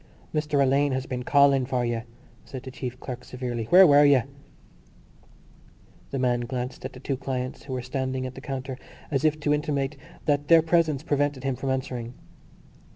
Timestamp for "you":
1.85-2.01, 4.03-4.23